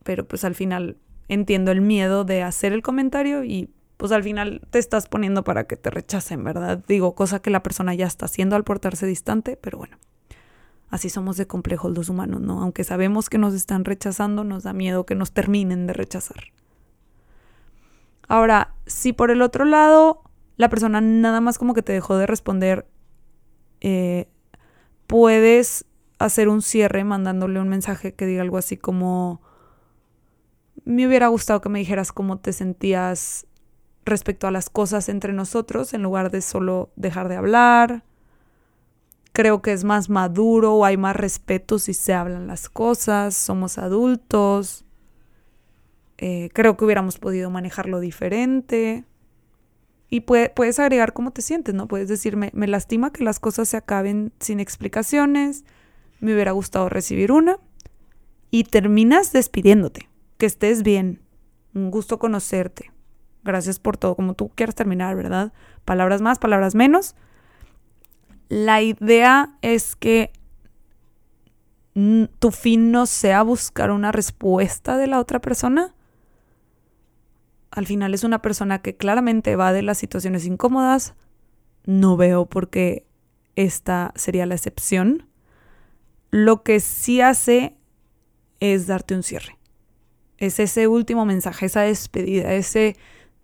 [0.03, 4.61] Pero pues al final entiendo el miedo de hacer el comentario y pues al final
[4.69, 6.83] te estás poniendo para que te rechacen, ¿verdad?
[6.87, 9.97] Digo, cosa que la persona ya está haciendo al portarse distante, pero bueno.
[10.93, 12.61] Así somos de complejos los humanos, ¿no?
[12.61, 16.51] Aunque sabemos que nos están rechazando, nos da miedo que nos terminen de rechazar.
[18.27, 20.21] Ahora, si por el otro lado
[20.55, 22.85] la persona nada más como que te dejó de responder
[23.81, 24.27] eh,
[25.07, 25.85] puedes
[26.19, 29.41] hacer un cierre mandándole un mensaje que diga algo así como,
[30.85, 33.47] me hubiera gustado que me dijeras cómo te sentías
[34.05, 38.03] respecto a las cosas entre nosotros en lugar de solo dejar de hablar.
[39.33, 43.79] Creo que es más maduro o hay más respeto si se hablan las cosas, somos
[43.79, 44.85] adultos.
[46.19, 49.05] Eh, creo que hubiéramos podido manejarlo diferente.
[50.07, 51.87] Y puedes agregar cómo te sientes, ¿no?
[51.87, 55.65] Puedes decirme, me lastima que las cosas se acaben sin explicaciones,
[56.19, 57.57] me hubiera gustado recibir una.
[58.51, 60.09] Y terminas despidiéndote.
[60.37, 61.23] Que estés bien.
[61.73, 62.91] Un gusto conocerte.
[63.43, 65.51] Gracias por todo, como tú quieras terminar, ¿verdad?
[65.83, 67.15] Palabras más, palabras menos.
[68.53, 70.31] La idea es que
[72.37, 75.95] tu fin no sea buscar una respuesta de la otra persona,
[77.71, 81.15] al final es una persona que claramente va de las situaciones incómodas.
[81.87, 83.07] No veo por qué
[83.55, 85.27] esta sería la excepción.
[86.29, 87.75] Lo que sí hace
[88.59, 89.57] es darte un cierre.
[90.37, 92.97] Es ese último mensaje, esa despedida, ese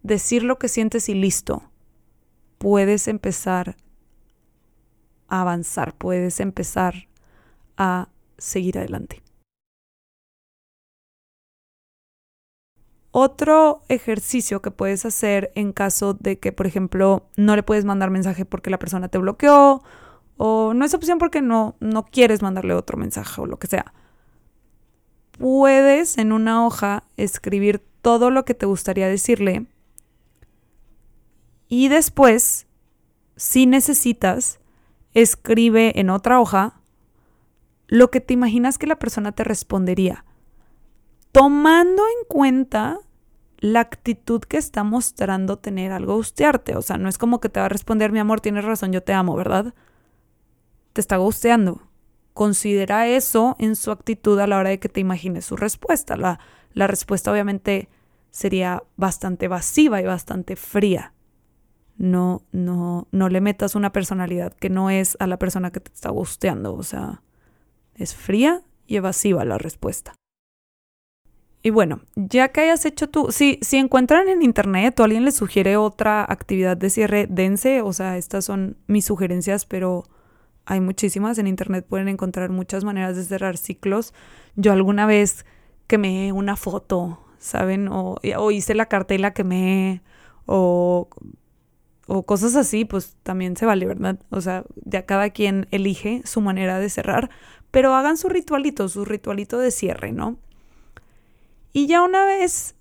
[0.04, 1.64] decir lo que sientes y listo.
[2.60, 3.76] Puedes empezar
[5.30, 7.08] a avanzar, puedes empezar
[7.78, 9.22] a seguir adelante.
[13.12, 18.12] Otro ejercicio que puedes hacer en caso de que, por ejemplo, no le puedes mandar
[18.12, 19.84] mensaje porque la persona te bloqueó
[20.38, 23.94] o no es opción porque no, no quieres mandarle otro mensaje o lo que sea.
[25.32, 29.66] Puedes en una hoja escribir todo lo que te gustaría decirle.
[31.68, 32.68] Y después,
[33.36, 34.59] si necesitas,
[35.22, 36.82] escribe en otra hoja
[37.88, 40.26] lo que te imaginas que la persona te respondería,
[41.32, 43.00] tomando en cuenta
[43.58, 46.76] la actitud que está mostrando tener al gustearte.
[46.76, 49.04] O sea, no es como que te va a responder, mi amor, tienes razón, yo
[49.04, 49.74] te amo, ¿verdad?
[50.94, 51.82] Te está gusteando.
[52.34, 56.16] Considera eso en su actitud a la hora de que te imagines su respuesta.
[56.16, 56.40] La,
[56.74, 57.90] la respuesta obviamente
[58.32, 61.14] sería bastante evasiva y bastante fría.
[62.00, 65.92] No, no, no le metas una personalidad que no es a la persona que te
[65.94, 66.74] está gusteando.
[66.74, 67.22] O sea,
[67.94, 70.16] es fría y evasiva la respuesta.
[71.62, 75.36] Y bueno, ya que hayas hecho tú, si, si encuentran en internet o alguien les
[75.36, 80.06] sugiere otra actividad de cierre, dense, o sea, estas son mis sugerencias, pero
[80.66, 81.38] hay muchísimas.
[81.38, 84.14] En internet pueden encontrar muchas maneras de cerrar ciclos.
[84.56, 85.46] Yo alguna vez
[85.88, 87.90] quemé una foto, ¿saben?
[87.90, 90.02] O, o hice la carta y la quemé,
[90.46, 91.10] o,
[92.10, 94.20] o cosas así, pues también se vale, ¿verdad?
[94.32, 97.30] O sea, ya cada quien elige su manera de cerrar,
[97.70, 100.40] pero hagan su ritualito, su ritualito de cierre, ¿no?
[101.72, 102.76] Y ya una vez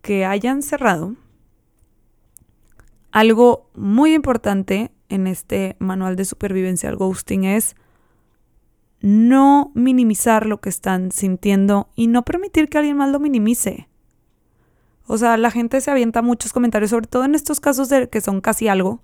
[0.00, 1.14] que hayan cerrado,
[3.12, 7.76] algo muy importante en este manual de supervivencia al ghosting es
[9.02, 13.89] no minimizar lo que están sintiendo y no permitir que alguien más lo minimice.
[15.12, 18.20] O sea, la gente se avienta muchos comentarios, sobre todo en estos casos de que
[18.20, 19.02] son casi algo.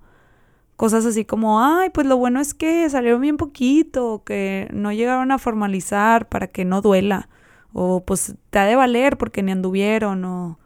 [0.77, 5.33] Cosas así como, ay, pues lo bueno es que salieron bien poquito, que no llegaron
[5.33, 7.27] a formalizar para que no duela.
[7.73, 10.23] O pues te ha de valer porque ni anduvieron.
[10.23, 10.59] O,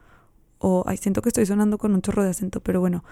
[0.60, 3.04] o ay, siento que estoy sonando con un chorro de acento, pero bueno.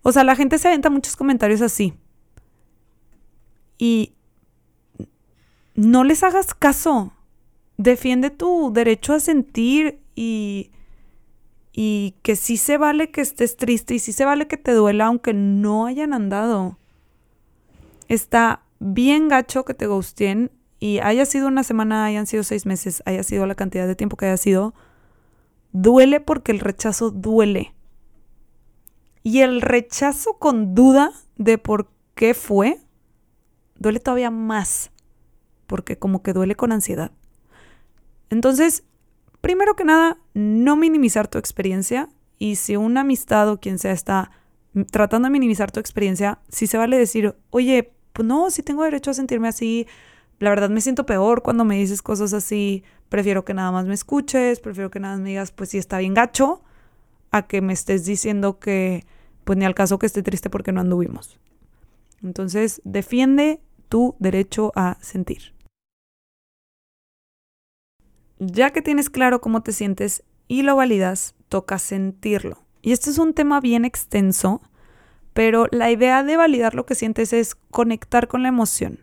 [0.00, 1.92] O sea, la gente se aventa muchos comentarios así.
[3.76, 4.14] Y
[5.74, 7.12] no les hagas caso.
[7.76, 10.70] Defiende tu derecho a sentir y,
[11.80, 15.06] y que sí se vale que estés triste y sí se vale que te duela
[15.06, 16.76] aunque no hayan andado.
[18.08, 23.00] Está bien gacho que te gusten y haya sido una semana, hayan sido seis meses,
[23.06, 24.74] haya sido la cantidad de tiempo que haya sido,
[25.70, 27.72] duele porque el rechazo duele.
[29.22, 32.80] Y el rechazo con duda de por qué fue,
[33.76, 34.90] duele todavía más,
[35.68, 37.12] porque como que duele con ansiedad.
[38.30, 38.82] Entonces,
[39.40, 44.30] primero que nada, no minimizar tu experiencia y si una amistad o quien sea está
[44.90, 49.10] tratando de minimizar tu experiencia, si se vale decir, oye, pues no, si tengo derecho
[49.10, 49.86] a sentirme así,
[50.38, 52.84] la verdad me siento peor cuando me dices cosas así.
[53.08, 55.98] Prefiero que nada más me escuches, prefiero que nada más me digas, pues sí está
[55.98, 56.62] bien gacho,
[57.30, 59.04] a que me estés diciendo que,
[59.44, 61.38] pues ni al caso que esté triste porque no anduvimos.
[62.22, 65.54] Entonces, defiende tu derecho a sentir.
[68.38, 72.64] Ya que tienes claro cómo te sientes y lo validas, toca sentirlo.
[72.82, 74.62] Y este es un tema bien extenso,
[75.32, 79.00] pero la idea de validar lo que sientes es conectar con la emoción.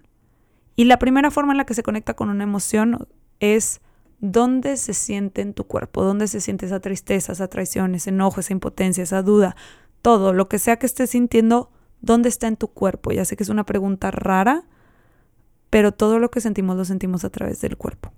[0.76, 3.08] Y la primera forma en la que se conecta con una emoción
[3.40, 3.82] es
[4.20, 8.40] dónde se siente en tu cuerpo, dónde se siente esa tristeza, esa traición, ese enojo,
[8.40, 9.56] esa impotencia, esa duda,
[10.02, 11.72] todo, lo que sea que estés sintiendo,
[12.02, 13.12] dónde está en tu cuerpo.
[13.12, 14.64] Ya sé que es una pregunta rara,
[15.70, 18.12] pero todo lo que sentimos lo sentimos a través del cuerpo.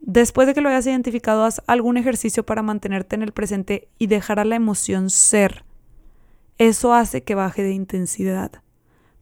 [0.00, 4.06] Después de que lo hayas identificado, haz algún ejercicio para mantenerte en el presente y
[4.06, 5.64] dejar a la emoción ser.
[6.58, 8.62] Eso hace que baje de intensidad.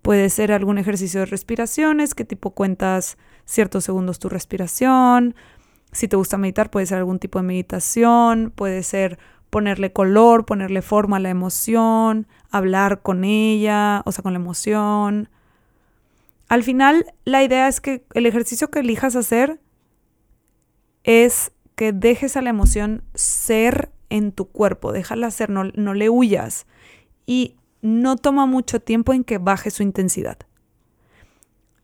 [0.03, 5.35] Puede ser algún ejercicio de respiraciones, que tipo cuentas ciertos segundos tu respiración.
[5.93, 10.83] Si te gusta meditar, puede ser algún tipo de meditación, puede ser ponerle color, ponerle
[10.83, 15.31] forma a la emoción, hablar con ella, o sea, con la emoción.
[16.49, 19.61] Al final, la idea es que el ejercicio que elijas hacer
[21.05, 26.09] es que dejes a la emoción ser en tu cuerpo, déjala ser, no, no le
[26.09, 26.67] huyas.
[27.27, 30.38] Y no toma mucho tiempo en que baje su intensidad.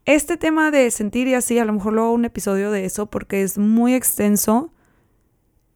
[0.06, 3.42] Este tema de sentir y así, a lo mejor luego un episodio de eso porque
[3.42, 4.72] es muy extenso.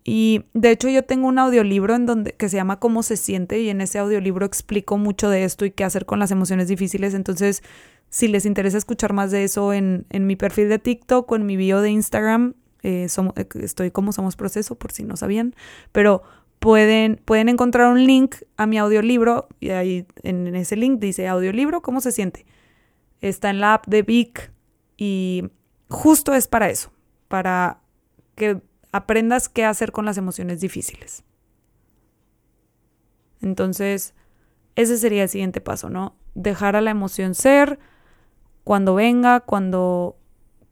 [0.03, 3.61] Y de hecho yo tengo un audiolibro en donde que se llama Cómo se siente
[3.61, 7.15] y en ese audiolibro explico mucho de esto y qué hacer con las emociones difíciles.
[7.15, 7.63] Entonces,
[8.11, 11.57] si les interesa escuchar más de eso en, mi perfil de TikTok o en mi
[11.57, 12.55] bio de Instagram,
[12.85, 13.07] eh,
[13.37, 15.57] eh, estoy como Somos Proceso, por si no sabían.
[15.91, 16.23] Pero
[16.61, 21.83] pueden, pueden encontrar un link a mi audiolibro y ahí en ese link dice audiolibro,
[21.83, 22.47] ¿cómo se siente?
[23.21, 24.53] Está en la app de Vic
[24.97, 25.51] y
[25.89, 26.93] justo es para eso,
[27.29, 27.81] para
[28.37, 28.61] que
[28.93, 31.25] aprendas qué hacer con las emociones difíciles.
[33.41, 34.15] Entonces,
[34.77, 36.17] ese sería el siguiente paso, ¿no?
[36.35, 37.79] Dejar a la emoción ser
[38.63, 40.17] cuando venga, cuando,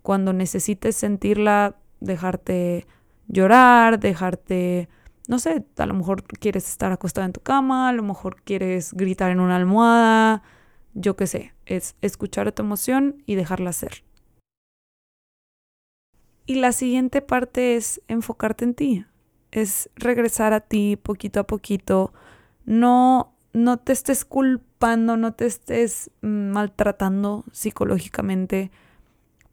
[0.03, 2.87] cuando necesites sentirla, dejarte
[3.29, 4.89] llorar, dejarte,
[5.29, 8.93] no sé, a lo mejor quieres estar acostada en tu cama, a lo mejor quieres
[8.93, 10.43] gritar en una almohada,
[10.95, 14.05] yo qué sé, es escuchar tu emoción y dejarla ser.
[16.45, 19.07] Y la siguiente parte es enfocarte en ti,
[19.53, 22.13] es regresar a ti poquito a poquito,
[22.65, 28.71] no, no te estés culpando, no te estés maltratando psicológicamente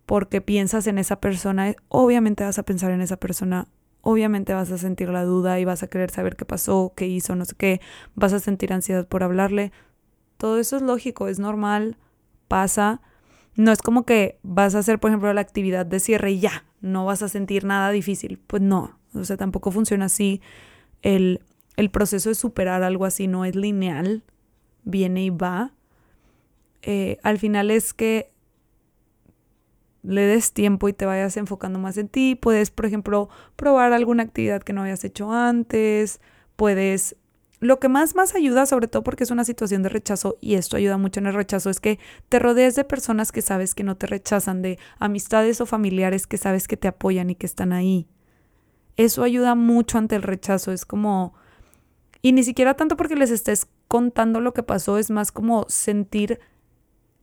[0.10, 3.68] porque piensas en esa persona, obviamente vas a pensar en esa persona,
[4.02, 7.36] obviamente vas a sentir la duda y vas a querer saber qué pasó, qué hizo,
[7.36, 7.80] no sé qué,
[8.16, 9.72] vas a sentir ansiedad por hablarle.
[10.38, 11.96] Todo eso es lógico, es normal,
[12.48, 13.02] pasa.
[13.54, 16.66] No es como que vas a hacer, por ejemplo, la actividad de cierre y ya,
[16.82, 18.40] no vas a sentir nada difícil.
[18.48, 20.42] Pues no, o sea, tampoco funciona así.
[21.04, 21.40] El,
[21.78, 24.24] el proceso de superar algo así no es lineal,
[24.86, 25.72] viene y va.
[26.82, 28.29] Eh, al final es que
[30.04, 32.36] le des tiempo y te vayas enfocando más en ti.
[32.36, 36.22] Puedes, por ejemplo, probar alguna actividad que no habías hecho antes.
[36.56, 37.16] Puedes...
[37.62, 40.78] Lo que más más ayuda, sobre todo porque es una situación de rechazo, y esto
[40.78, 43.98] ayuda mucho en el rechazo, es que te rodees de personas que sabes que no
[43.98, 48.08] te rechazan, de amistades o familiares que sabes que te apoyan y que están ahí.
[48.96, 50.72] Eso ayuda mucho ante el rechazo.
[50.72, 51.34] Es como...
[52.22, 56.40] Y ni siquiera tanto porque les estés contando lo que pasó, es más como sentir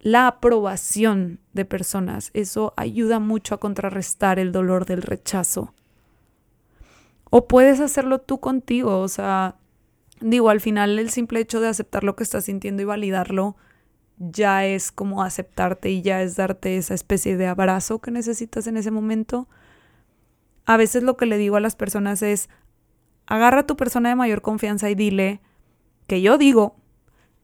[0.01, 2.31] la aprobación de personas.
[2.35, 5.75] Eso ayuda mucho a contrarrestar el dolor del rechazo.
[7.31, 9.57] O puedes hacerlo tú contigo, o sea,
[10.21, 13.57] digo, al final el simple hecho de aceptar lo que estás sintiendo y validarlo
[14.19, 18.77] ya es como aceptarte y ya es darte esa especie de abrazo que necesitas en
[18.77, 19.49] ese momento.
[20.65, 22.49] A veces lo que le digo a las personas es,
[23.27, 25.41] agarra a tu persona de mayor confianza y dile
[26.07, 26.77] que yo digo,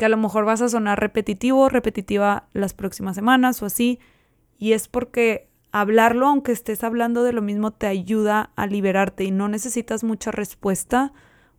[0.02, 4.00] que a lo mejor vas a sonar repetitivo, repetitiva las próximas semanas o así,
[4.58, 9.30] y es porque hablarlo, aunque estés hablando de lo mismo, te ayuda a liberarte y
[9.30, 11.12] no necesitas mucha respuesta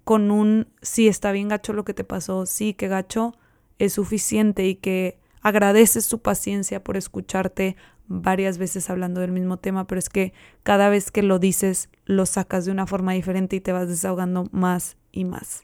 [0.04, 3.34] con un sí está bien gacho lo que te pasó, sí que gacho
[3.80, 7.78] es suficiente y que agradeces su paciencia por escucharte
[8.08, 10.34] varias veces hablando del mismo tema, pero es que
[10.64, 14.50] cada vez que lo dices lo sacas de una forma diferente y te vas desahogando
[14.52, 15.64] más y más.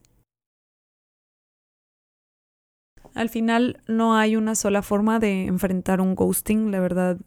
[3.16, 7.18] Al final no hay una sola forma de enfrentar un ghosting, la verdad.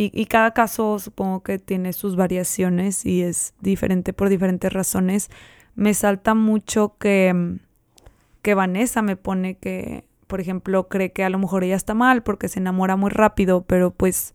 [0.00, 5.28] Y, cada caso supongo que tiene sus variaciones y es diferente por diferentes razones.
[5.74, 7.58] Me salta mucho que,
[8.42, 12.22] que Vanessa me pone que, por ejemplo, cree que a lo mejor ella está mal
[12.22, 14.32] porque se enamora muy rápido, pero pues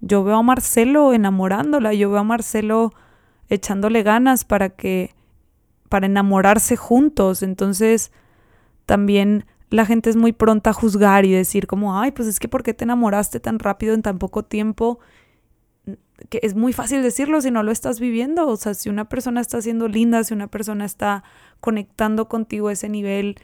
[0.00, 2.92] yo veo a Marcelo enamorándola, yo veo a Marcelo
[3.48, 5.12] echándole ganas para que
[5.90, 7.42] para enamorarse juntos.
[7.42, 8.12] Entonces,
[8.86, 12.48] también la gente es muy pronta a juzgar y decir como, ay, pues es que
[12.48, 14.98] ¿por qué te enamoraste tan rápido en tan poco tiempo?
[16.28, 18.48] Que es muy fácil decirlo si no lo estás viviendo.
[18.48, 21.22] O sea, si una persona está siendo linda, si una persona está
[21.60, 23.36] conectando contigo a ese nivel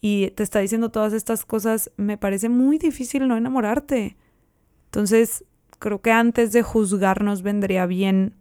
[0.00, 4.16] y te está diciendo todas estas cosas, me parece muy difícil no enamorarte.
[4.86, 5.44] Entonces,
[5.78, 8.34] creo que antes de juzgarnos vendría bien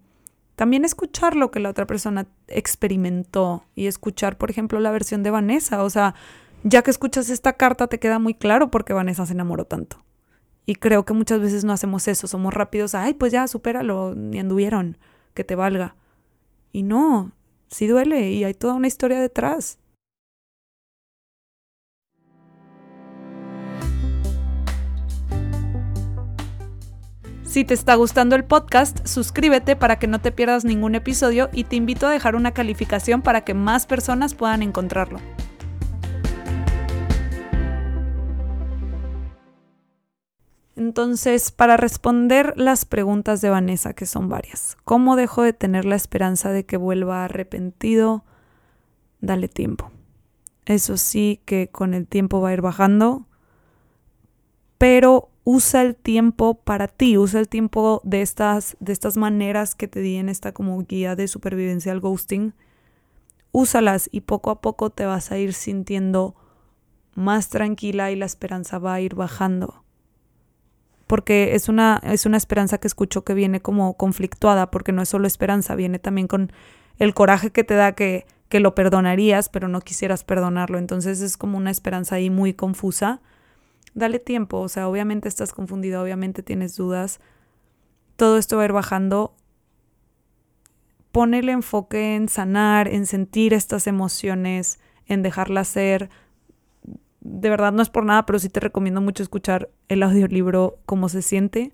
[0.58, 5.30] también escuchar lo que la otra persona experimentó y escuchar, por ejemplo, la versión de
[5.30, 5.84] Vanessa.
[5.84, 6.16] O sea,
[6.64, 10.04] ya que escuchas esta carta te queda muy claro por qué Vanessa se enamoró tanto.
[10.66, 14.40] Y creo que muchas veces no hacemos eso, somos rápidos, ay, pues ya, supéralo, ni
[14.40, 14.98] anduvieron,
[15.34, 15.96] que te valga.
[16.74, 17.32] Y no,
[17.70, 19.80] sí duele y hay toda una historia detrás.
[27.44, 31.64] Si te está gustando el podcast, suscríbete para que no te pierdas ningún episodio y
[31.64, 35.20] te invito a dejar una calificación para que más personas puedan encontrarlo.
[40.78, 45.96] Entonces, para responder las preguntas de Vanessa, que son varias, ¿cómo dejo de tener la
[45.96, 48.24] esperanza de que vuelva arrepentido?
[49.20, 49.90] Dale tiempo.
[50.68, 53.26] Eso sí que con el tiempo va a ir bajando,
[54.78, 59.88] pero usa el tiempo para ti, usa el tiempo de estas, de estas maneras que
[59.88, 62.54] te di en esta como guía de supervivencia al ghosting.
[63.52, 66.36] Úsalas y poco a poco te vas a ir sintiendo
[67.16, 69.87] más tranquila y la esperanza va a ir bajando
[71.08, 75.10] porque es una, es una esperanza que escucho que viene como conflictuada, porque no es
[75.10, 76.52] solo esperanza, viene también con
[77.00, 80.78] el coraje que te da que, que lo perdonarías, pero no quisieras perdonarlo.
[80.78, 83.22] Entonces es como una esperanza ahí muy confusa.
[83.94, 87.20] Dale tiempo, o sea, obviamente estás confundido, obviamente tienes dudas.
[88.18, 89.34] Todo esto va a ir bajando.
[91.12, 96.10] Pone el enfoque en sanar, en sentir estas emociones, en dejarlas ser,
[97.28, 101.10] de verdad no es por nada, pero sí te recomiendo mucho escuchar el audiolibro Cómo
[101.10, 101.74] se siente,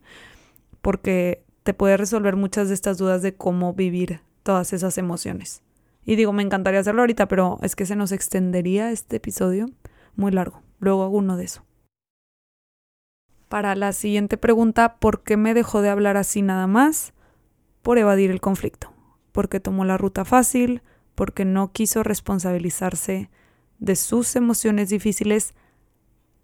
[0.82, 5.62] porque te puede resolver muchas de estas dudas de cómo vivir todas esas emociones.
[6.06, 9.68] Y digo, me encantaría hacerlo ahorita, pero es que se nos extendería este episodio
[10.16, 10.62] muy largo.
[10.80, 11.64] Luego hago uno de eso.
[13.48, 17.14] Para la siguiente pregunta, ¿por qué me dejó de hablar así nada más?
[17.84, 18.92] Por evadir el conflicto,
[19.32, 20.82] porque tomó la ruta fácil,
[21.16, 23.30] porque no quiso responsabilizarse
[23.84, 25.54] de sus emociones difíciles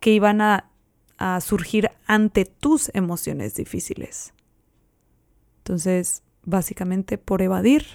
[0.01, 0.69] que iban a,
[1.17, 4.33] a surgir ante tus emociones difíciles.
[5.59, 7.85] Entonces, básicamente por evadir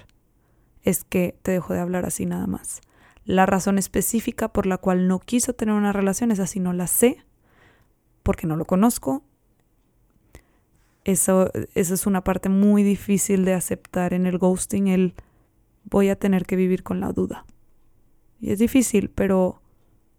[0.83, 2.81] es que te dejó de hablar así nada más.
[3.27, 6.87] La razón específica por la cual no quiso tener una relación es así, no la
[6.87, 7.23] sé,
[8.23, 9.25] porque no lo conozco.
[11.05, 15.15] Eso, eso es una parte muy difícil de aceptar en el ghosting, el
[15.85, 17.45] voy a tener que vivir con la duda.
[18.45, 19.63] Y es difícil, pero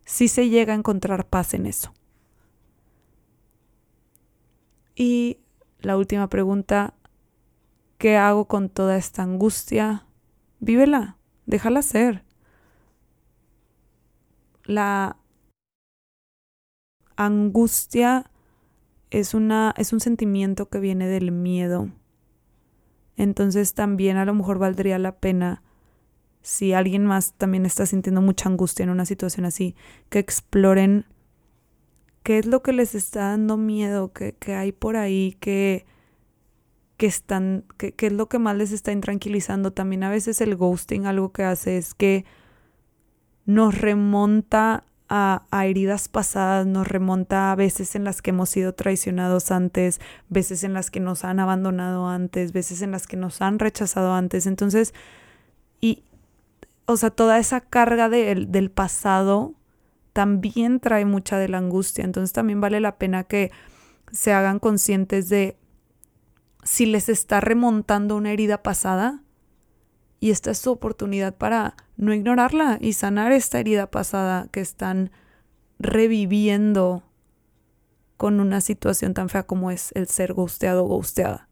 [0.03, 1.93] sí se llega a encontrar paz en eso.
[4.95, 5.41] Y
[5.79, 6.95] la última pregunta,
[7.99, 10.07] ¿qué hago con toda esta angustia?
[10.59, 12.25] Vívela, déjala ser.
[14.63, 15.17] La
[17.17, 18.31] angustia
[19.11, 21.91] es, una, es un sentimiento que viene del miedo.
[23.17, 25.61] Entonces también a lo mejor valdría la pena,
[26.45, 29.75] si alguien más también está sintiendo mucha angustia en una situación así,
[30.09, 31.05] que exploren
[32.21, 35.87] qué es lo que les está dando miedo, qué, hay por ahí, que
[36.97, 39.73] que están, que, es lo que más les está intranquilizando.
[39.73, 42.25] También a veces el ghosting algo que hace es que
[43.45, 48.75] nos remonta a, a, heridas pasadas, nos remonta a veces en las que hemos sido
[48.75, 53.41] traicionados antes, veces en las que nos han abandonado antes, veces en las que nos
[53.41, 54.45] han rechazado antes.
[54.45, 54.93] Entonces,
[55.81, 56.03] y,
[56.85, 59.55] o sea, toda esa carga de, del pasado
[60.13, 62.03] también trae mucha de la angustia.
[62.03, 63.51] Entonces también vale la pena que
[64.11, 65.57] se hagan conscientes de
[66.63, 69.23] si les está remontando una herida pasada
[70.19, 75.11] y esta es su oportunidad para no ignorarla y sanar esta herida pasada que están
[75.77, 77.03] reviviendo
[78.17, 81.49] con una situación tan fea como es el ser gusteado o gusteada.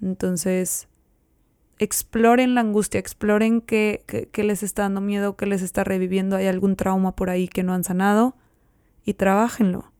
[0.00, 0.88] Entonces,
[1.82, 4.04] exploren la angustia, exploren qué,
[4.34, 7.74] les está dando miedo, qué les está reviviendo, hay algún trauma por ahí que no
[7.74, 8.36] han sanado
[9.04, 9.92] y trabajenlo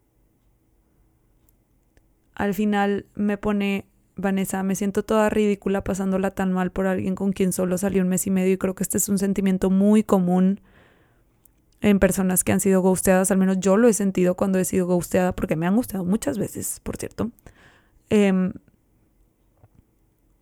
[2.34, 7.32] al final me pone, Vanessa, me siento toda ridícula pasándola tan mal por alguien con
[7.32, 10.02] quien solo salió un mes y medio y creo que este es un sentimiento muy
[10.02, 10.60] común
[11.80, 14.86] en personas que han sido ghosteadas, al menos yo lo he sentido cuando he sido
[14.86, 17.32] ghosteada, porque me han gustado muchas veces, por cierto.
[18.08, 18.52] Em,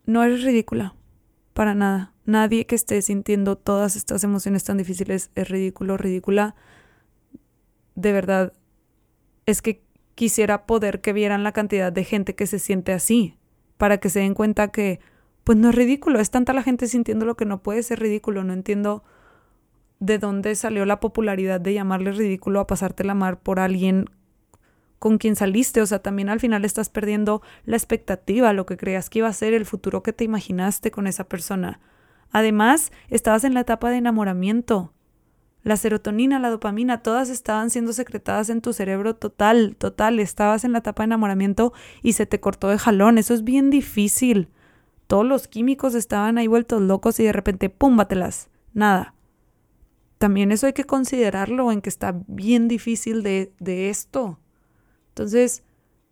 [0.05, 0.95] no eres ridícula,
[1.53, 2.13] para nada.
[2.25, 6.55] Nadie que esté sintiendo todas estas emociones tan difíciles es ridículo, ridícula.
[7.95, 8.53] De verdad,
[9.47, 9.83] es que
[10.15, 13.37] quisiera poder que vieran la cantidad de gente que se siente así,
[13.77, 15.01] para que se den cuenta que,
[15.45, 18.45] pues no es ridículo, es tanta la gente sintiendo lo que no puede ser ridículo,
[18.45, 19.03] no entiendo
[19.99, 24.07] de dónde salió la popularidad de llamarle ridículo a pasarte la mar por alguien
[25.01, 29.09] con quien saliste, o sea, también al final estás perdiendo la expectativa, lo que creías
[29.09, 31.81] que iba a ser, el futuro que te imaginaste con esa persona.
[32.31, 34.93] Además, estabas en la etapa de enamoramiento.
[35.63, 40.21] La serotonina, la dopamina, todas estaban siendo secretadas en tu cerebro total, total.
[40.21, 41.73] Estabas en la etapa de enamoramiento
[42.03, 43.17] y se te cortó de jalón.
[43.17, 44.49] Eso es bien difícil.
[45.07, 47.97] Todos los químicos estaban ahí vueltos locos y de repente, ¡pum!
[47.97, 48.51] batelas.
[48.75, 49.15] Nada.
[50.19, 54.39] También eso hay que considerarlo en que está bien difícil de, de esto.
[55.11, 55.63] Entonces,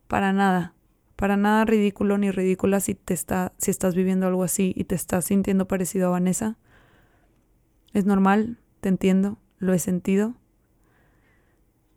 [0.07, 0.73] para nada,
[1.15, 4.95] para nada ridículo ni ridícula si te está, si estás viviendo algo así y te
[4.95, 6.57] estás sintiendo parecido a Vanessa.
[7.93, 10.35] Es normal, te entiendo, lo he sentido.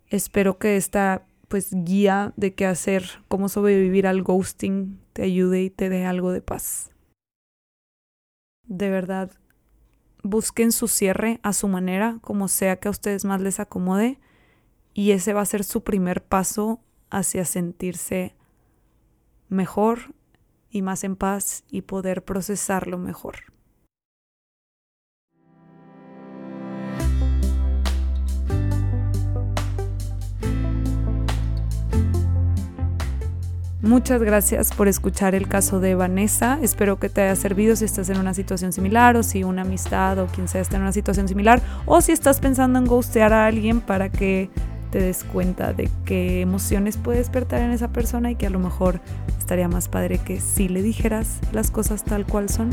[0.09, 5.70] Espero que esta pues guía de qué hacer, cómo sobrevivir al ghosting te ayude y
[5.70, 6.90] te dé algo de paz.
[8.66, 9.30] De verdad,
[10.22, 14.18] busquen su cierre a su manera, como sea que a ustedes más les acomode,
[14.94, 16.80] y ese va a ser su primer paso
[17.12, 18.34] hacia sentirse
[19.48, 20.14] mejor
[20.70, 23.52] y más en paz y poder procesarlo mejor.
[33.82, 36.58] Muchas gracias por escuchar el caso de Vanessa.
[36.62, 40.18] Espero que te haya servido si estás en una situación similar o si una amistad
[40.18, 43.44] o quien sea está en una situación similar o si estás pensando en ghostear a
[43.44, 44.48] alguien para que
[44.93, 48.59] te des cuenta de qué emociones puede despertar en esa persona y que a lo
[48.59, 49.01] mejor
[49.38, 52.70] estaría más padre que si le dijeras las cosas tal cual son.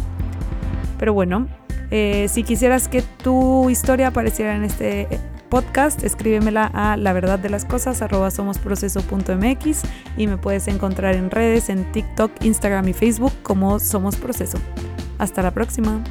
[1.00, 1.48] Pero bueno,
[1.92, 5.08] eh, si quisieras que tu historia apareciera en este
[5.50, 8.04] podcast, escríbemela a la verdad de las cosas
[8.34, 9.82] somosproceso.mx
[10.18, 14.60] y me puedes encontrar en redes en TikTok, Instagram y Facebook como Somos Proceso.
[15.18, 16.04] Hasta la próxima.